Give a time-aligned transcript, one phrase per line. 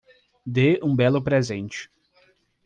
[0.47, 1.87] Dê um belo presente